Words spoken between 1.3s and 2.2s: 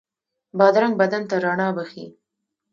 رڼا بښي.